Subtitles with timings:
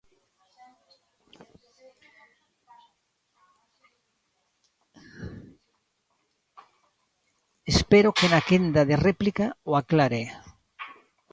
[7.73, 10.23] Espero que na quenda de réplica o aclare.